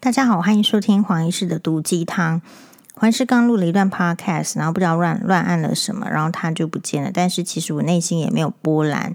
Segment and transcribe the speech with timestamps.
[0.00, 2.42] 大家好，欢迎收听黄医师的毒鸡汤。
[2.94, 7.10] 黄医师刚录了一段 Podcast，然后不知道乱乱按了什么，然后它就不见了。
[7.12, 9.14] 但是其实我内心也没有波澜。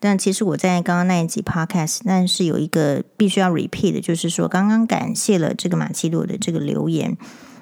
[0.00, 7.16] 但其实我在刚刚那一集 Podcast，但是有一个必须要 repeat 的，就是说刚刚感谢了这个马奇朵的这个留言。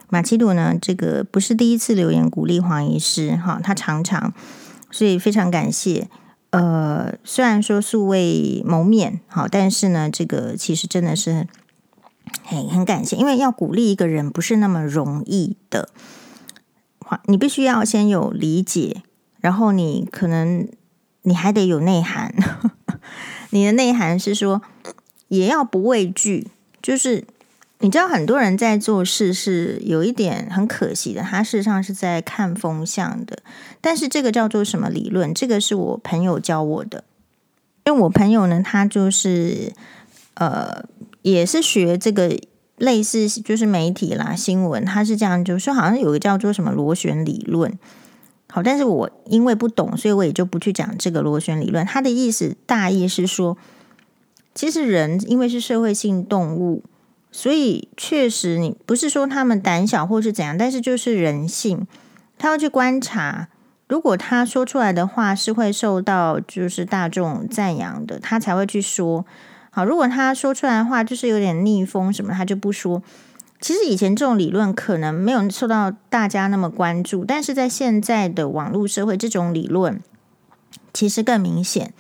[0.08, 4.34] 马奇朵呢，这个不是第一次留言鼓励黄医师哈，他常常，
[4.90, 6.08] 所以非常感谢。
[6.50, 11.46] 呃，虽然说素未谋面，好，但是呢，这个其实真的是
[12.44, 15.88] 很很感谢，因为要鼓励一个人不是那么容易的。
[17.26, 19.02] 你必须要先有理解，
[19.40, 20.68] 然后你可能
[21.22, 22.34] 你还得有内涵。
[23.50, 24.62] 你的内涵是说，
[25.28, 26.48] 也要不畏惧，
[26.80, 27.24] 就是。
[27.84, 33.36] 你知道很多人在做事是有一点很可惜的，他事实上是在看风向的。
[33.80, 35.34] 但是这个叫做什么理论？
[35.34, 37.02] 这个是我朋友教我的。
[37.84, 39.72] 因为我朋友呢，他就是
[40.34, 40.84] 呃，
[41.22, 42.38] 也是学这个
[42.76, 47.78] 类似就是媒体啦、新闻，他是这样，就说好像有个叫做什么螺旋理论。
[48.50, 51.86] 好，但是我因为不懂，所以我也就不去讲这个螺旋理论。
[51.86, 53.56] 他的意思大意是说，
[54.54, 56.82] 其实人因为是社会性动物。
[57.30, 61.86] 所以确实，你不是说他们胆小或是怎样，但是就是人性，
[62.36, 63.48] 他要去观察，
[63.88, 69.24] 如果他说出来的话是会受到就是大众赞扬的，他才会去说。
[69.74, 73.02] 好，如果他说出来的话就是有点逆风什么，他就不说。
[73.58, 80.00] 其实以前这种理论可能没有受到大家那么关注，但是在现在的网络社会，这种理论
[80.92, 81.94] 其实更明显，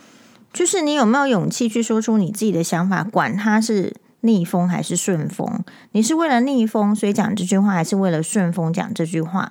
[0.52, 3.94] 就是你有没有勇气去说出你自己的想法，管他是。
[4.24, 5.64] 逆风还是顺风？
[5.90, 9.50] 你是为了逆风所以讲这句话，还是为了顺风讲这句话？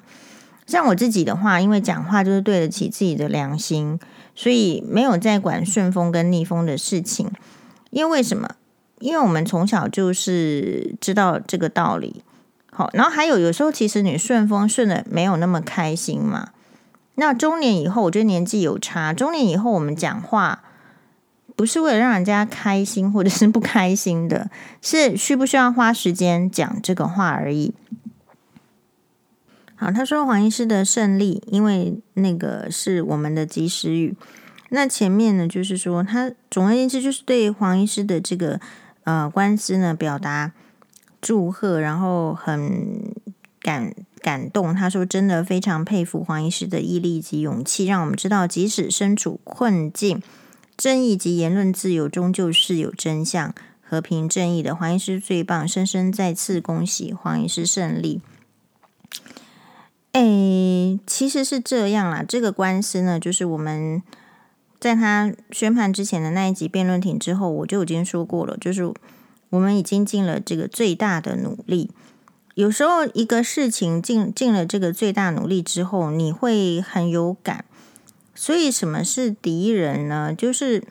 [0.65, 3.99] 像我自己的话，因为讲话就是对得起自己的良心，
[4.33, 7.29] 所以没有在管顺风跟逆风的事情。
[7.91, 8.55] 因为为什么？
[8.99, 12.23] 因为我们从小就是知道这个道理。
[12.71, 16.49] 好，然后还有有时候其实你顺风顺的没有那么开心嘛。
[17.15, 19.13] 那中年以后，我觉得年纪有差。
[19.13, 20.63] 中年以后，我们讲话。
[21.53, 24.49] 不是为了让人家开心或者是不开心的，
[24.81, 27.75] 是需不需要花时间讲这个话而已。
[29.75, 34.15] 好，他说黄医师的胜利，因为那个是我们的及时雨。
[34.73, 38.59] 那前面呢，就是说他总而言之就是对黄医师的这个
[39.03, 40.53] 呃官司呢表达
[41.19, 43.13] 祝贺，然后很
[43.59, 44.73] 感感动。
[44.73, 50.23] 他说真的非常佩服黄医师的毅力及勇气，让我们知道即使身处困境。
[50.77, 58.21] 正义及言论自由终究是有真相，和平正义的黄医师最棒，深深再次恭喜黄医师胜利。
[60.13, 64.01] 诶，其实是这样啦，这个官司呢，就是我们
[64.81, 68.91] 在他宣判之前的那一集辩论庭之后，我就已经说过了，就是
[69.51, 71.91] 我们已经尽了这个最大的努力。
[72.55, 77.63] 有时候一个事情尽尽了这个最大努力之后，你会很有感。
[78.33, 80.33] 所以，什么是敌人呢？
[80.35, 80.83] 就是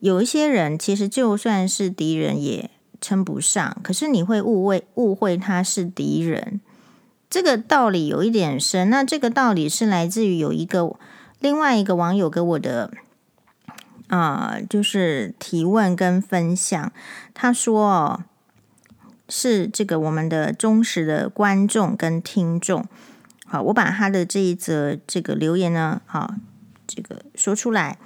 [0.00, 2.70] 有一些人，其实就算是敌人也
[3.02, 3.76] 称不上。
[3.82, 6.60] 可是你会误会误会他是敌人，
[7.28, 8.88] 这个道理有一点深。
[8.88, 10.96] 那这个道理是来自于有一个
[11.40, 12.92] 另外一个网友给我的
[14.08, 16.92] 啊、就是提问跟分享。
[17.34, 18.24] 他说：“，
[19.28, 22.86] 是这个我们的忠实的观众跟听众。”
[23.46, 26.34] 好，我把他的这一则这个留言呢，好，
[26.86, 27.98] 这个说出来。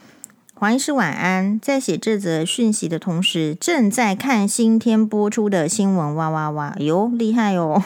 [0.54, 7.82] 黄医师晚安，在写这则讯息的同时，正在看新天播出的新闻，哇哇哇，哟，厉害哦！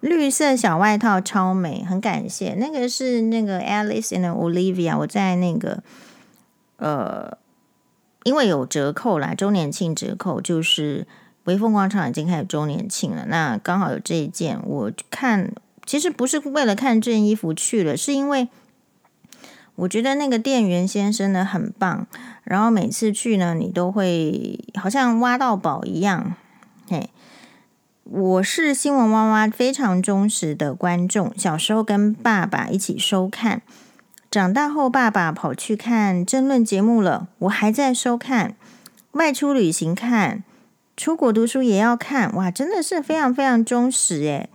[0.00, 2.54] 绿色小外套超美，很感谢。
[2.54, 5.82] 那个是那个 Alice and Olivia，我在那个
[6.76, 7.38] 呃，
[8.24, 11.06] 因为有折扣啦，周年庆折扣，就是
[11.44, 15.52] 微风广场已经开始周年庆了，那刚好有这一件，我看。
[15.86, 18.48] 其实不是为了看这件衣服去了，是因为
[19.74, 22.06] 我觉得那个店员先生呢很棒，
[22.44, 26.36] 然后每次去呢，你都会好像挖到宝一样。
[26.86, 27.10] 嘿，
[28.12, 33.62] 我是新闻挖挖非常忠实的观众，小时候跟爸爸一起收看，
[34.28, 38.56] 长大后爸爸跑去看争论节目了，我还在收看，
[39.12, 40.42] 外出旅行看，
[40.96, 44.50] 出国读书也要看，哇，真的是非常非常忠实诶。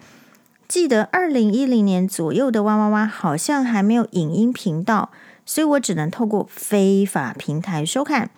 [0.68, 5.12] 记得二零一零年左右的哇哇哇好像还没有影音频道，
[5.46, 8.30] 所以我只能透过非法平台收看。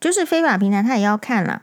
[0.00, 1.62] 就是非法平台，他也要看了，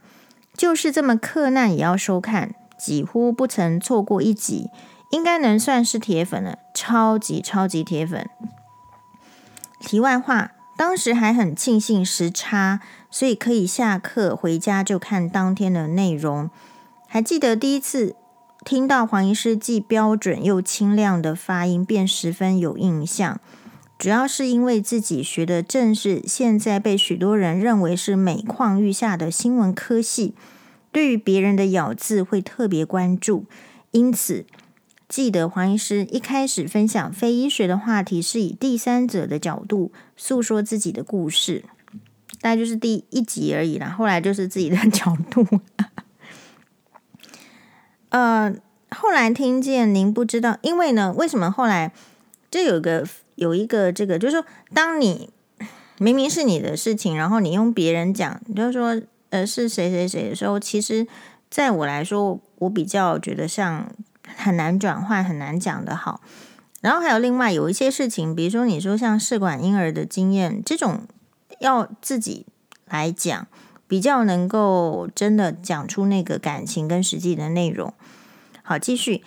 [0.56, 4.70] 就是这么克难也要收看，几乎不曾错过一集，
[5.10, 8.30] 应该能算是铁粉了，超级超级铁粉。
[9.80, 16.50] 题外话，当时还很庆幸时差，所以可以下课回家就看当天的内容。
[17.08, 18.18] 还记得第一次
[18.66, 23.40] 听到黄医师既标准又清亮的发音，便十分有印象。
[23.98, 30.36] 主要是因为自己学的正是现在被许多人认为是每况愈下的新闻科系，
[30.94, 33.45] 对于别人的咬字会特别关注。
[33.92, 34.45] 因此，
[35.10, 41.66] 记得黄医师一开始分享非医学的话题，是以第三者的角度诉说自己的故事，
[42.40, 43.90] 大概就是第一集而已啦。
[43.90, 45.45] 后来就是自己的角度。
[48.10, 48.56] 呃，
[48.92, 51.92] 后来听见您不知道，因为呢，为什么后来
[52.50, 53.06] 这有个。
[53.36, 55.31] 有一个这个，就是说，当你
[55.98, 59.01] 明明是你的事情，然后你用别人讲，就是说，
[59.34, 61.08] 呃，是谁谁谁的时候，其实
[61.50, 63.92] 在我来说，我比较觉得像
[64.38, 66.22] 很难转换，很难讲得好。
[66.82, 71.08] 然后还有另外有一些事情，比如说你说像试管婴儿的经验，这种
[71.60, 72.46] 要自己
[72.86, 73.48] 来讲，
[73.88, 77.92] 比较能够真的讲出那个感情跟实际的内容。
[78.62, 79.24] 好，继续。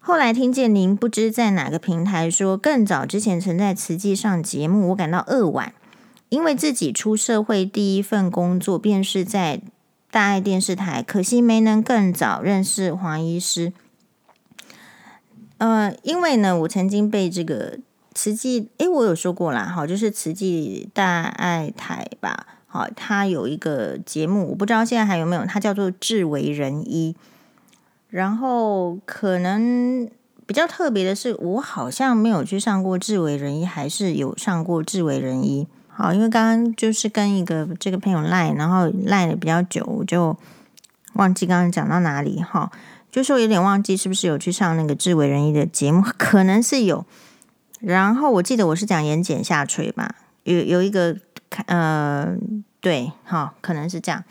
[0.00, 5.72] 后来听见您不知在哪个平台说，更早之前曾在慈济上节目，我感到扼腕，
[6.36, 9.62] 因为自己出社会第一份工作便是在
[10.10, 13.72] 大爱电视台，可惜没能更早认识黄医师。
[15.56, 17.78] 呃，因为呢，我曾经被这个
[18.12, 27.16] 慈济，诶，我有说过啦，好，就是慈济大爱台吧，好，它有一个节目，我不知道现在还有没有，它叫做《智为人医》。
[28.10, 30.06] 然后可能
[30.44, 35.66] 比较特别的是，我好像没有去上过智为人医，还是有上过智为人医。
[35.98, 40.36] 好，因为刚刚就是跟一个这个朋友赖，然后赖的比较久，我就
[41.14, 42.70] 忘记刚刚讲到哪里哈，
[43.10, 47.06] 就说有点忘记是不是有去上那个智为人医的节目，可能是有。
[47.80, 51.16] 然后我记得我是讲眼睑下垂吧，有有一个
[51.64, 52.36] 呃，
[52.80, 54.22] 对，好，可能是这样。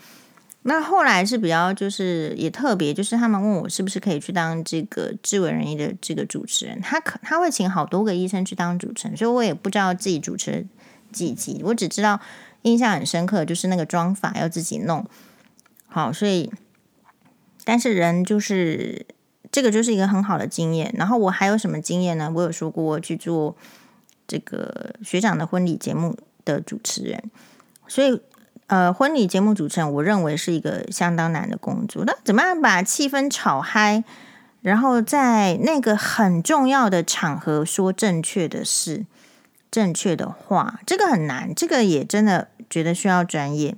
[0.62, 10.58] 那后来是比较就是也特别，就是他们问我是不是可以去当这个智为人医的这个主持人，他可他会请好多个医生去当主持人，所以我也不知道自己主持了
[11.16, 12.20] 几集，我只知道
[12.62, 15.04] 印象很深刻，就是那个妆法要自己弄
[15.88, 16.52] 好，所以
[17.64, 19.06] 但是人就是
[19.50, 20.94] 这个就是一个很好的经验。
[20.96, 22.30] 然后我还有什么经验呢？
[22.34, 23.56] 我有说过去做
[24.28, 27.30] 这个学长的婚礼节目的主持人，
[27.88, 28.20] 所以。
[28.68, 32.04] 呃，婚礼节目主持人，我认为是一个相当难的工作。
[32.04, 34.02] 那怎么样把气氛炒嗨，
[34.60, 39.06] 然后在那个很重要的场合说正确的事、
[39.70, 41.54] 正确的话，这个很难。
[41.54, 43.76] 这个也真的觉得需要专业。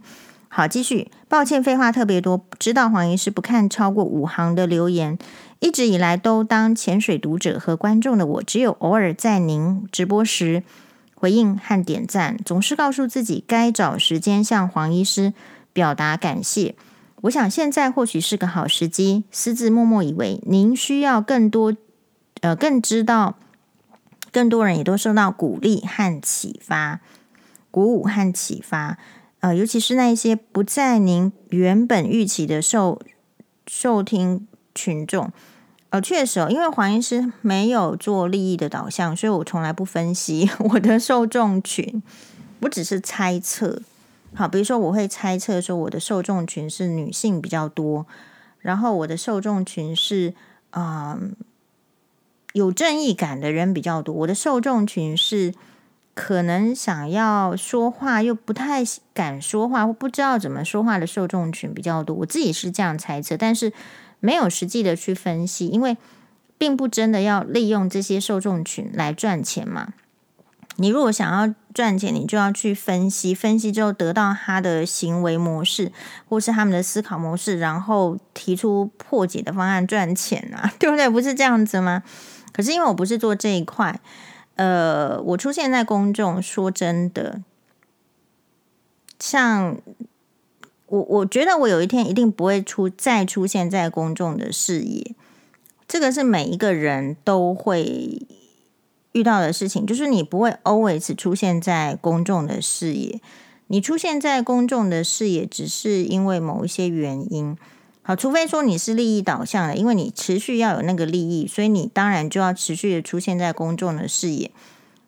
[0.48, 1.10] 好，继续。
[1.28, 2.44] 抱歉，废话特别多。
[2.58, 5.18] 知道黄医师不看超过五行的留言，
[5.60, 10.62] 一直以来都当潜水读者和观众的我，只有偶尔在您直播时。
[11.20, 15.34] 回应和点赞，总是告诉自己该找时间向黄医师
[15.72, 16.76] 表达感谢。
[17.22, 21.74] 我想现在或许是个好时机，私自默默以为您需要更多，
[22.40, 23.34] 呃，更知道
[24.38, 27.00] 更多人也都受到鼓励和启发、
[27.72, 28.96] 鼓舞和启发。
[29.40, 33.02] 呃，尤其是那一些不在您原本预期的受
[33.66, 34.46] 受听
[34.76, 35.32] 群众。
[35.90, 42.00] 呃，确实，因为黄医师没有做利益的导向，所以我从来不分析 我的受众群，
[42.60, 43.82] 我只是猜测。
[44.34, 48.06] 好，比如说我会猜测说我的受众群是女性比较多，
[48.60, 50.32] 然后我的受众群是
[50.70, 51.34] 嗯、
[52.52, 55.54] 有正义感的人比较多，我的受众群是
[56.14, 58.82] 可能想要说话又不太
[59.14, 62.16] 敢说话或不知道怎么说话的受众群比较多。
[62.16, 63.72] 我自己是这样猜测，但是。
[64.20, 65.96] 没有实际的去分析，因为
[66.58, 69.92] 并不真的要利用这些受众群来赚钱嘛。
[70.74, 75.92] 你如果想要赚钱，你就要去分析，分析之后得到他的行为模式，
[76.28, 81.08] 或是他们的思考模式，然后提出破解的方案赚钱啊， 对不对？
[81.08, 82.02] 不是这样子吗？
[82.58, 83.98] 可是因为我不是做这一块，
[84.56, 87.42] 呃，我出现在公众，说真的，
[89.18, 89.78] 像。
[90.90, 95.14] 我我觉得我有一天一定不会出再出现在公众的视野，
[95.86, 98.26] 这个是每一个人都会
[99.12, 103.20] 遇到的事情，就是你不会 always 出现在公众的视野，
[103.66, 107.54] 你出现在公众的视野只是因为某一些原因，
[108.08, 114.50] 好，除非说你是利益导向的，因为你持续要有那个利益，所以你当然就要持续的出现在公众的视野。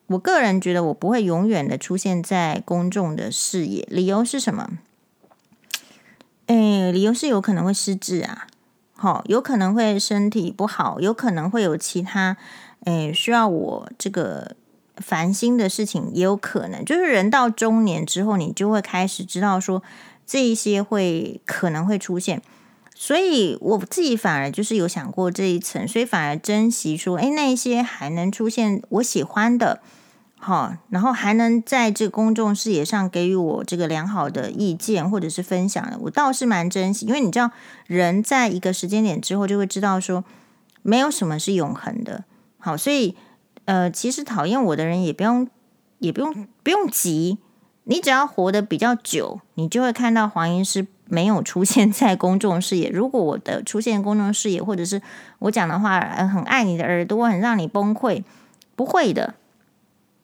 [0.08, 4.68] 我个人觉得我不会永远的出现在公众的视野，理由是什么？
[6.48, 8.46] 诶，理由是有可能会失智啊，
[8.92, 12.36] 好，有可能会身体不好，有可能会有其他
[12.84, 14.54] 诶需要我这个
[14.98, 16.84] 烦心的事情，也有可能。
[16.84, 19.82] 就是人到中年之后，你就会开始知道说
[20.26, 22.42] 这一些会可能会出现，
[23.02, 29.80] 所以我自己反而就是有想过这一层，所以反而珍惜说，哎，那一些还能出现我喜欢的，
[30.38, 37.50] 好，然后还能在这公众视野上给予我这个良好的意见或者是分享的，我倒是蛮珍惜，因为你知道，
[37.86, 40.22] 人在一个时间点之后就会知道说，
[40.82, 42.24] 没有什么是永恒的，
[42.58, 43.16] 好，所以
[43.64, 45.48] 呃，其实讨厌我的人也不用，
[46.00, 47.38] 也不用不用急，
[47.84, 50.86] 你只要活得比较久，你就会看到黄医师。
[51.10, 52.88] 没有出现在公众视野。
[52.88, 55.02] 如果我的出现公众视野，或者是
[55.40, 58.24] 我讲的话很爱你的耳朵，很让你崩溃，
[58.74, 59.34] 不会的。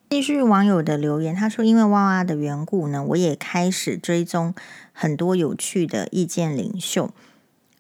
[0.09, 4.55] 继续网友的留言，他说：“因为哇哇的缘故呢，我也开始追踪
[4.93, 7.11] 很多有趣的意见领袖。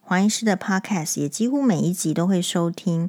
[0.00, 3.08] 黄医师的 Podcast 也几乎每一集都会收听，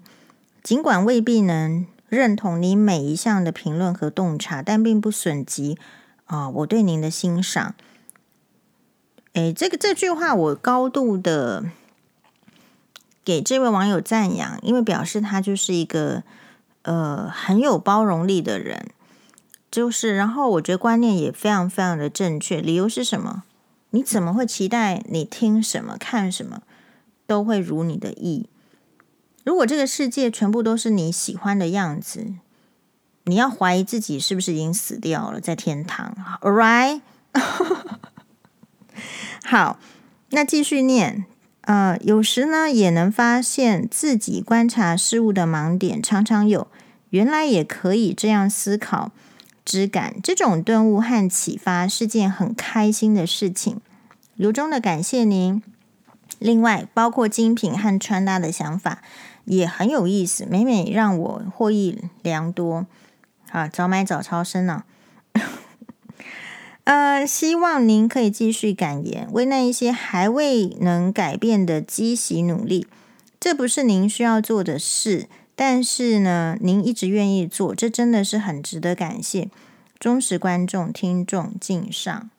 [0.61, 5.79] 尽管未必能认同你每一项的评论和洞察，但并不损及
[6.25, 7.73] 啊我对您的欣赏。”
[9.37, 11.65] 诶，这个这句话我高度的
[13.23, 16.23] 给这位网友赞扬，因为表示他就是一个
[16.81, 18.89] 呃很有包容力的人，
[19.69, 22.59] 就是然后我觉得观念也非常非常的正确。
[22.59, 23.43] 理由是什么？
[23.91, 26.63] 你怎么会期待你听什么看什么
[27.27, 28.49] 都会如你的意？
[29.43, 32.33] 如果这个世界全部都是你喜欢的样子，
[33.25, 37.01] 你要怀疑自己是不是已经死掉了，在天堂？Alright。
[39.49, 39.79] 好，
[40.31, 41.23] 那继续念。
[41.61, 46.67] 呃，有时呢，也能发现自己观察事物的盲点，常常有
[47.11, 49.11] 原来也可以这样思考
[49.63, 50.15] 之感。
[50.21, 53.79] 这种顿悟和启发是件很开心的事情。
[54.35, 55.63] 由衷的感谢您。
[56.39, 59.01] 另外，包括精品和穿搭的想法
[59.45, 62.85] 也很有意思，每每让我获益良多。
[63.51, 64.83] 啊，早买早超生呢、
[66.87, 72.87] 呃，希望您可以继续感言，为那一些还未能改变的积习努力。
[73.41, 79.49] 这不是您需要做的事，但是呢，您一直愿意做，这真的是很值得感谢。
[79.99, 82.29] 忠实观众、听众敬上。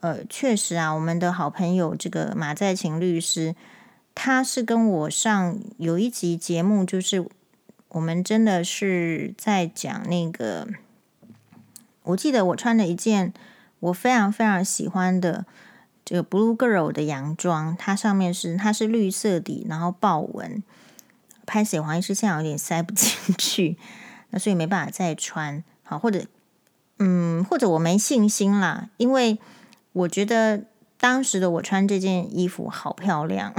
[0.00, 3.54] 呃，确实啊，我们的好朋友这个马在勤律师，
[4.14, 7.26] 他是跟我上有一集节目，就是
[7.90, 10.66] 我们真的是在讲那个，
[12.04, 13.34] 我记得我穿了一件。
[13.82, 15.44] 我非常非常喜欢的
[16.04, 20.62] 这个 Blue Girl 的洋装，它上面是它是绿色底，然后豹纹。
[21.44, 23.76] 拍写黄医师现在有点塞不进去，
[24.30, 25.64] 那所以没办法再穿。
[25.82, 26.24] 好，或者
[27.00, 29.38] 嗯，或者我没信心啦，因为
[29.92, 30.62] 我觉得
[31.00, 33.52] 当时的我穿这件衣服好漂亮。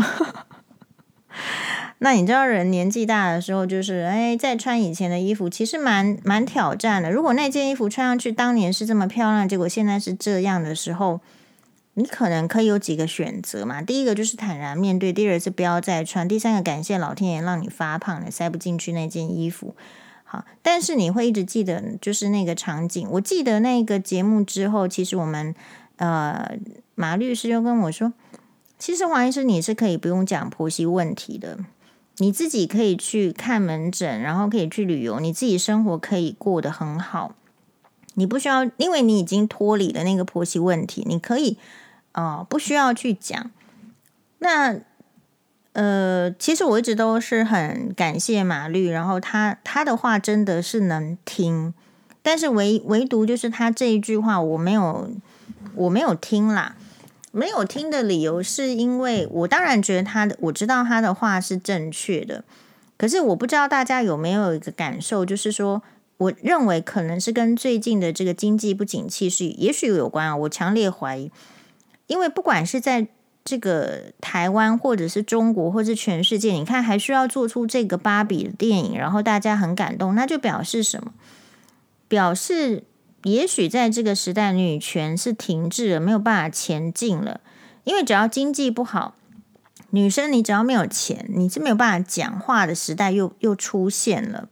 [2.04, 7.10] 那你知道人年纪大的时候，就是哎，再穿以前的衣服，其实蛮蛮挑战的。
[7.10, 11.22] 如果那件衣服穿上去当年是这么漂亮，结果现在是这样的时候，
[11.94, 13.82] 你可能可以有几个选择嘛。
[13.82, 19.74] 第一个就是坦然面对，第二次不要再穿，第三个感谢老天爷让你发胖了，塞不进去那件衣服。
[20.26, 23.08] 好，但是你会一直记得就是那个场景。
[23.12, 25.56] 我记得那个节目之后，其实我们
[25.96, 26.58] 呃
[26.96, 28.12] 马律师就跟我说，
[28.78, 31.60] 其实黄医师你是可以不用讲婆媳问题的。
[32.18, 37.36] 你自己可以去看门诊，然后可以去旅游，你自己生活可以过得很好。
[38.16, 41.58] 你不需要，因为你已经脱离了那个婆媳问题，你可以
[42.12, 43.50] 啊、不需要去讲。
[44.38, 44.80] 那
[45.72, 51.74] 呃，其实我一直都是很感谢马律，然后他他的话真的是能听，
[52.22, 55.10] 但是唯唯独就是他这一句话我没有
[55.74, 56.76] 我没有听啦。
[57.36, 62.44] 没有听的理由是因为我当然觉得他的，我知道他的话是正确的，
[62.96, 65.82] 可是我不知道大家有没有一个感受，就是说，
[66.18, 71.32] 我认为可能是跟最近的这个经济不景气是也许有关啊，我强烈怀疑，
[72.06, 73.08] 因为不管是在
[73.44, 81.12] 这个台湾或者是中国或者是全世界，你看还需要做出这个芭比的电影，然后大家很感动，那就表示什么？
[82.08, 82.84] 表示。
[83.24, 87.40] 也许在这个时代，女权是停滞了，没有办法前进了。
[87.86, 89.16] 因为只要经济不好，
[89.90, 94.48] 女生你只要没有钱，你是没有办法讲话的时代又又出现了，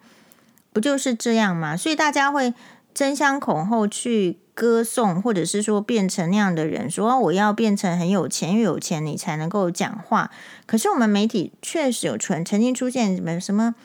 [0.74, 1.78] 不就是这样吗？
[1.78, 2.54] 所以大家会
[2.94, 10.30] 争相恐后去歌颂，或者是说变成那样的人，说我要变成很有钱，越有钱你才能够讲话。
[10.66, 13.75] 可是我们媒体确实有传曾经出现什么什么。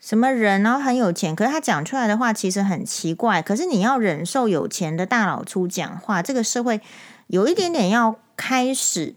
[0.00, 3.42] 什么人，然后很有钱，可是他讲出来的话其实很奇怪。
[3.42, 6.80] 可是你要忍受有钱的大老粗讲话，这个社会
[7.26, 9.14] 有一点点要开始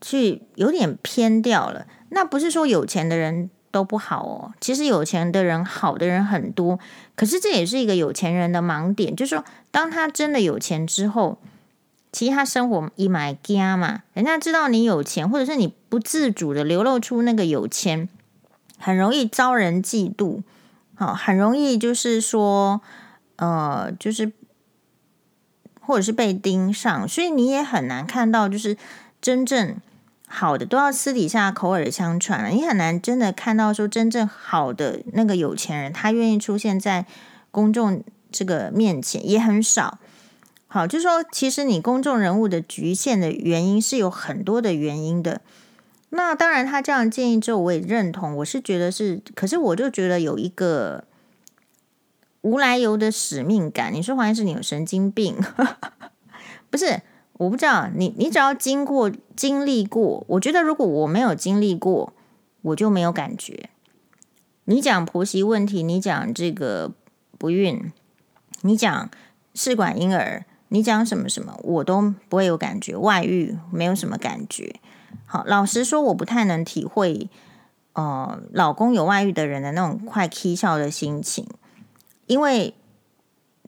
[0.00, 1.86] 去有点偏掉了。
[2.10, 6.78] 那不是说有钱的人都不好哦，其实有钱的人好的人很多。
[7.16, 11.38] 可是这也是一个有钱人的盲点，就是说当他真的有钱之后，
[12.12, 18.10] 其实他生活一买家嘛，人家知道你有钱，或者是你不自主的流露出那个有钱，
[18.84, 20.42] 很容易招人嫉妒，
[20.96, 22.80] 好，很容易就是说，
[23.36, 24.32] 呃，就是
[25.80, 28.76] 或者是被盯上，所以你也很难看到，就是
[29.20, 29.76] 真正
[30.26, 37.06] 好的都要私底下口耳相传了，你很难真的看到说真正好的那个有钱人，他愿意出现在
[37.52, 40.00] 公众这个面前，也很少。
[40.66, 45.40] 好，就是说，其实你公众人物的局限的原因是有很多的原因的。
[46.14, 48.36] 那当然，他这样建议之后，我也认同。
[48.36, 51.04] 我是觉得是，可是我就觉得有一个
[52.42, 53.90] 无来由的使命感。
[53.94, 55.34] 你说黄医师，你有神经病？
[56.68, 57.00] 不是，
[57.32, 57.88] 我不知道。
[57.94, 62.12] 你你只要经过经历过，我觉得如果我没有经历过，
[62.60, 63.70] 我就没有感觉。
[64.66, 66.92] 你讲婆媳问题，你讲这个
[67.38, 67.90] 不孕，
[68.60, 69.10] 你讲
[69.54, 70.44] 试管婴儿。
[70.72, 72.96] 你讲什么什么，我都不会有感觉。
[72.96, 74.76] 外遇没有什么感觉。
[75.26, 77.28] 好，老实说，我不太能体会，
[77.92, 81.46] 呃，老公有外遇的人的那种快气笑的心情。
[82.26, 82.72] 因为，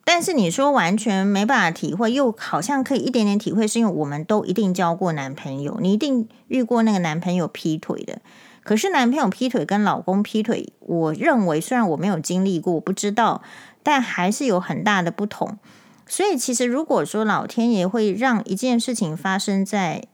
[0.03, 8.23] 但是你说完全没办法体会，又好像可以一点点体会，是因为我们都一定交过男朋友，你一定遇过那个男朋友劈腿的。
[8.63, 13.43] 可是男朋友劈腿跟老公劈腿，我认为虽然我没有经历过，我不知道，
[13.83, 15.59] 但还是有很大的不同。
[16.07, 20.05] 所以，其实如果说老天爷会让一件事情发生在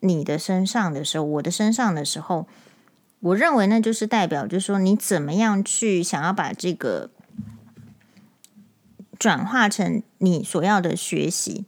[0.00, 2.46] 你的身上的时候，我的身上的时候，
[3.20, 7.10] 我认为那就是代表，就是说你怎么样去想要把这个
[9.18, 11.64] 转化成你所要的学习。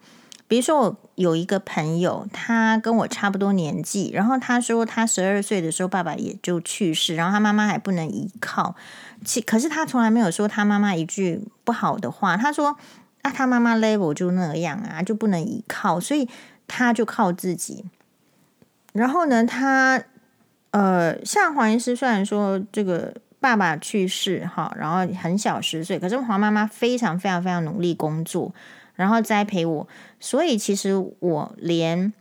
[0.47, 8.76] 比如说，我有一个朋友，他跟我差不多年纪，然后他说他十二岁的时候爸爸也就去世，然后他妈妈还不能依靠。
[9.25, 12.76] 其可是他从来没有说他妈妈一句不好的话，他说。
[13.23, 16.29] 那、啊、他妈妈 level 就那样啊，就不能依靠，所以
[16.67, 17.85] 他就靠自己。
[18.93, 20.02] 然后呢，他
[20.73, 28.53] 呃，像黄医师，虽然说这个爸爸去世哈，然后很小十岁，可是黄妈妈非常非常非常努力工作，
[28.94, 32.12] 然后栽培我，所以其实我连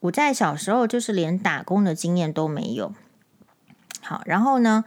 [0.00, 2.92] 我在小时候就是连打工的经验都没有。
[4.02, 4.84] 好，然后呢，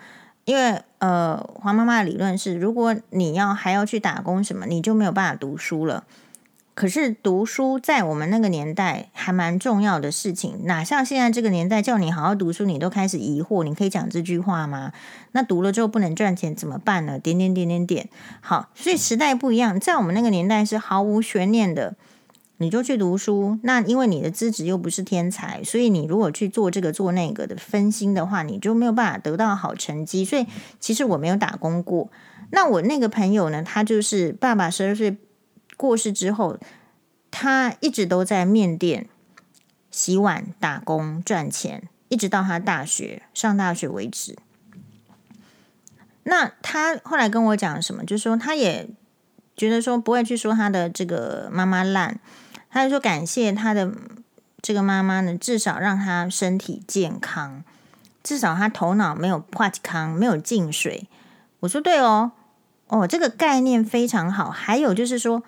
[0.48, 6.06] 因为呃，黄妈妈的理论是，如果你要还要去打工什么，你就没有办法读书了。
[6.74, 13.66] 可是读书在我们那个年代还蛮重要的事情，哪像现在这个年代叫你好好读书，你都开始疑惑。
[13.66, 14.94] 你可以讲这句话吗？
[15.34, 17.20] 那读了之后不能赚钱怎么办呢？
[17.20, 18.08] 点点点点点。
[18.40, 21.96] 好，所以时代不一样，在我们那个年代是毫无悬念的。
[22.60, 30.26] 你就去读书，那因为你的资质又不是天才，所以你如果去做这个做那个的分心的话，你就没有办法得到好成绩。
[30.26, 30.48] 所以
[30.80, 32.10] 其实我没有打工过。
[32.50, 35.18] 那我那个朋友呢，他就是爸爸十二岁
[35.76, 36.58] 过世之后，
[37.30, 39.08] 他一直都在面店
[39.92, 44.36] 洗碗打工赚钱，一直到他大学上大学为止。
[46.24, 48.90] 那他后来跟我讲什么，就是说他也
[49.56, 52.20] 觉得说不会去说他的这个妈妈烂。
[52.70, 53.92] 他就说感谢他的
[54.62, 57.64] 这个妈妈呢，至少让他身体健康，
[58.24, 61.08] 至少他头脑没有化康，没有进水。
[61.62, 62.32] 我说对哦，
[62.88, 64.50] 哦，这个概念非常好。
[64.50, 65.42] 还有就是说，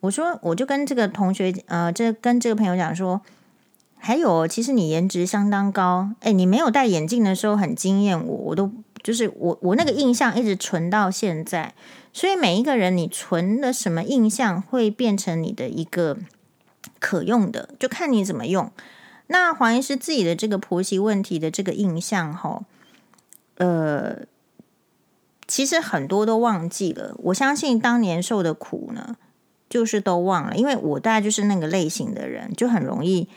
[0.00, 3.22] 我说我就跟这个同学，呃，这跟这个朋友讲说，
[3.98, 8.70] 还有其实你颜值相当高，诶，你没有戴眼镜的时候很惊艳我，我都
[9.02, 11.72] 就是我我那个印象一直存到现在。
[12.12, 16.18] 所以每一个人，你存的什么印象会变成你的一个。
[17.02, 18.70] 可用的，就看你怎么用。
[19.26, 22.64] 那黄医师自己的这个婆媳问题的这个印象，哈，
[23.56, 24.20] 呃，
[25.48, 27.16] 其实很多都忘记了。
[27.18, 29.16] 我相信当年受的苦呢，
[29.68, 33.28] 就是都忘了，因为我大概就是那个类型的人，就很容易，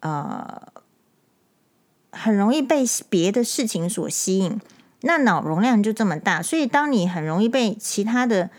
[0.00, 0.68] 呃，
[2.12, 4.60] 很容易被别的事情所吸引，
[5.00, 8.50] 那脑容量就这么大，所以当你很容易被其他的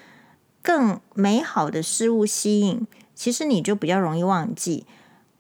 [0.62, 2.86] 更美好的事物吸引。
[3.16, 4.86] 其实你就比较容易忘记。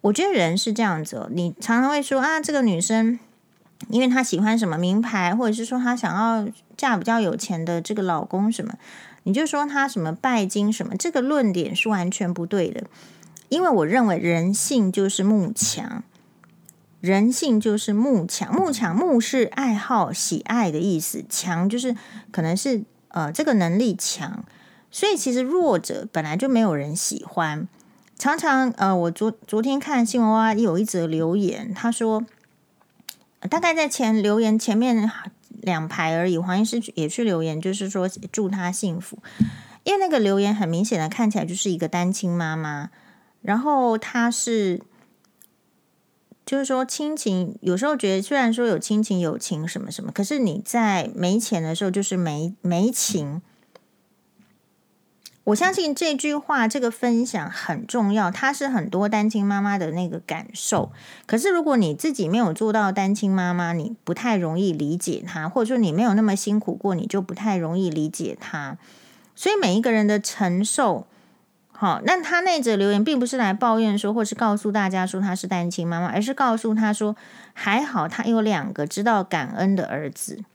[0.01, 3.17] 我觉得人是这样子哦，你常常会说啊，这个女生，
[3.87, 8.73] 因为她喜欢什么名牌，或者是说她想要嫁比较有钱的这个老公什么，
[9.23, 12.83] 你就说她什么拜金什么，这个论点是完全不对的。
[13.47, 16.03] 因为我认为人性就是慕强，
[16.99, 21.95] 人性就是慕强，慕强慕是爱好、喜爱的意思，强就是
[22.31, 24.43] 可能是呃这个能力强。
[24.95, 27.67] 所以其实弱者本来就没有人喜欢，
[28.15, 32.23] 常常呃，我昨昨天看新闻哇，有一则留言，他说
[33.49, 35.11] 大概在前留言前面
[35.49, 39.17] 两排而已，黄医师也去留言，就是说祝他幸福，
[39.83, 42.91] 因为那个留言很明显的看起来就是一个单亲妈妈，
[43.41, 44.79] 然后他是，
[46.45, 53.41] 就是说亲情，有时候觉得虽然说有亲情、友情什么什么，可是你在没钱的时候就是没没情。
[55.45, 60.93] 我相信这句话，这个分享很重要，它是很多单亲妈妈的那个感受。
[61.25, 68.77] 可是如果你自己没有做到单亲妈妈，你不太容易理解他，或者说你没有那么辛苦过，你就不太容易理解他。
[69.35, 71.05] 所以每一个人的承受，
[71.73, 77.17] 好，那他那则留言并不是来抱怨说，或是告诉大家说他是单亲妈妈，而是告诉他说，
[77.51, 80.45] 还好他有两个知道感恩的儿子。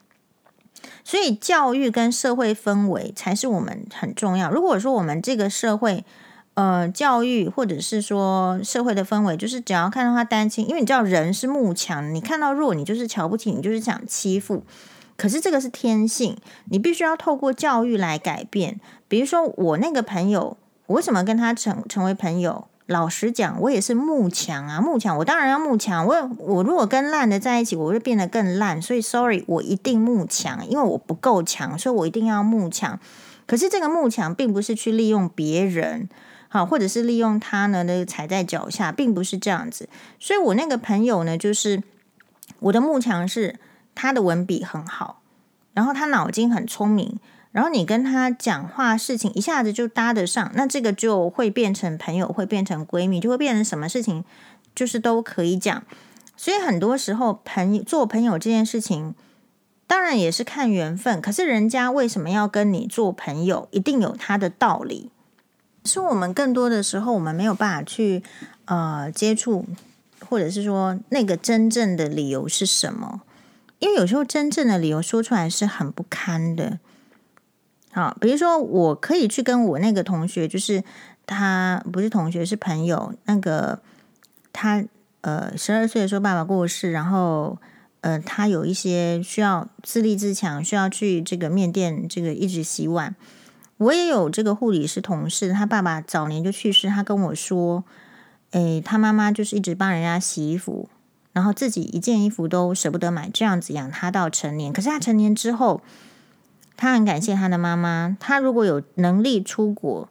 [1.04, 4.50] 所以教育跟社会氛围才是我们很重要。
[4.50, 6.04] 如果说我们这个社会，
[6.54, 14.64] 呃，教育或者是说社会的氛围，就是只要看到他单亲，因为你知道人是慕强，你看到弱，你就是瞧不起，你就是想欺负。
[15.16, 16.36] 可是这个是天性，
[16.70, 18.80] 你必须要透过教育来改变。
[19.08, 22.66] 比如说我那个朋友，我为什么跟他成成为朋友？
[22.88, 26.06] 老实讲，我也是慕强啊，慕强，我当然要慕强。
[26.06, 28.80] 我我如果跟烂的在一起，我会变得更烂。
[28.80, 32.98] 所以，sorry，我一定慕强，因为我不够强，所以我一定要慕强。
[33.46, 36.08] 可是，这个慕强并不是去利用别人，
[36.48, 39.86] 好，或者是利用他呢，那个踩在脚下，并不是这样子。
[40.18, 41.82] 所以我那个朋友呢，就是
[42.60, 43.56] 我的慕强是
[43.94, 45.20] 他的文笔很好，
[45.74, 47.20] 然后他脑筋很聪明。
[47.58, 54.24] 然后你跟他讲话，事情一下子就搭得上，那这个就会变成朋友，会变成闺蜜，就会变成什么事情
[54.76, 55.82] 就是都可以讲。
[56.36, 59.12] 所以很多时候，朋友做朋友这件事情，
[59.88, 61.20] 当然也是看缘分。
[61.20, 65.10] 可是人家为什么要跟你做朋友，一定有他的道理。
[65.84, 68.22] 是我们更多的时候，我们没有办法去
[68.66, 69.66] 呃接触，
[70.28, 73.22] 或者是说那个真正的理由是什么？
[73.80, 76.78] 因为有时候真正的理由说出来是很不堪的。
[77.90, 80.84] 好，比如说，我可以去跟我那个同学，就是
[81.26, 83.14] 他不是同学，是朋友。
[83.24, 83.80] 那个
[84.52, 84.84] 他
[85.22, 87.56] 呃，十二岁的时候爸爸过世，然后
[88.02, 93.16] 呃，他有一些需要自立自强，需要去这个面店这个一直洗碗。
[93.78, 97.82] 我也有这个护理师同事，他爸爸早年就去世，他跟我说，
[98.50, 100.90] 诶，他妈妈就是一直帮人家洗衣服，
[101.32, 104.72] 然后自己一件衣服都舍不得买，这样子养他到成年。
[104.72, 105.80] 可是他成年之后。
[106.78, 108.16] 他很感谢他的妈妈。
[108.20, 110.08] 他如果有能力出国，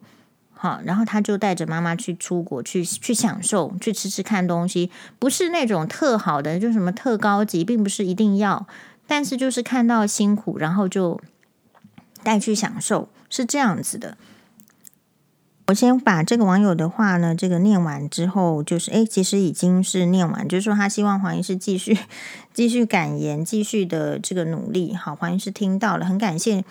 [0.52, 8.66] 好，然后他就带着妈妈去出国，去去享受，去吃吃看东西，不是那种特好的，就什么特高级，并不是一定要，
[9.06, 11.18] 但是就是看到辛苦，然后就
[12.22, 14.18] 带去享受，是这样子的。
[15.68, 21.98] 我先把这个网友的话呢，这个念完之后，就是诶，其实已经是念完，就是说他希望黄医师继续
[22.58, 24.92] 继续感言，继续的这个努力。
[24.92, 26.64] 好，黄医师听到了，很感谢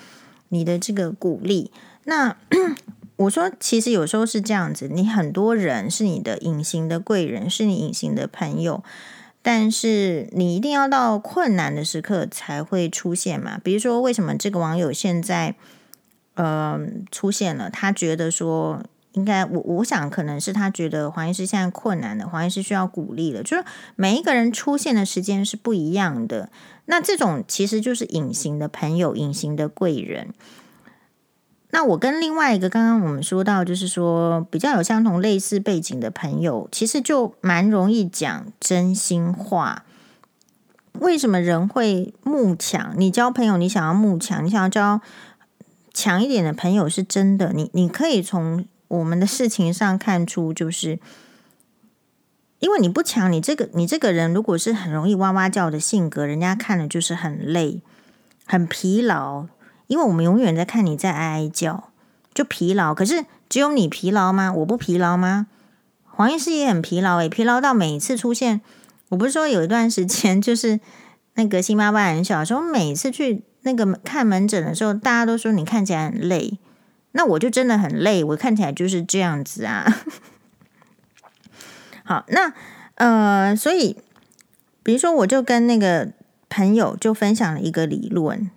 [0.50, 1.72] 你的这个鼓励。
[2.04, 2.36] 那
[3.16, 8.84] 我说，其实有时候是这样子，你很多人是你的隐形的贵人，是你隐形的朋友，
[9.42, 13.58] 但是你一定要到困难的时刻才会出现嘛。
[13.64, 15.56] 比如说，为什么这个网友现在？
[16.34, 16.80] 呃，
[17.12, 18.84] 出现了，他觉得说
[19.18, 23.42] 应该，我我想可能是他觉得黄医师现在困难的，黄医师需要鼓励了。
[23.42, 23.64] 就是
[23.96, 26.52] 每一个人出现的时间是不一样的，
[26.86, 30.36] 那这种其实就是隐形的朋友，隐形的贵人。
[31.72, 39.84] 那我跟另外一个刚刚我们说到，就是说比较有相同类似背景的朋友，其实就蛮容易讲真心话。
[41.00, 42.94] 为什么人会慕强？
[42.98, 45.02] 你交朋友，你想要慕强，你想要交。
[45.94, 51.00] 强一点的朋友是真的，你你可以从我们的事情上看出，就是
[52.60, 57.82] 因为你不强，你这个你这个人如果是很容易哇哇叫的性格，人家看了就是很累、
[58.46, 59.48] 很疲劳，
[59.88, 61.90] 因为我们永远在看你在哀哀叫，
[62.34, 62.94] 就疲劳。
[62.94, 64.54] 可是只有你疲劳吗？
[64.54, 65.48] 我不疲劳吗？
[66.06, 68.62] 黄医师也很疲劳诶，疲劳到每一次出现，
[69.10, 70.80] 我不是说有一段时间就是
[71.36, 73.44] 那个新妈妈很小的时候，每次去。
[73.64, 76.58] 那个看门诊的时候，大家都说你看起来很累，
[77.12, 79.86] 那我就真的很累，我看起来就是这样子啊。
[82.04, 82.54] 好，那
[82.96, 83.98] 呃，所以
[84.84, 86.12] 比如说，我就跟那个
[86.50, 88.50] 朋友就分享了一个理论，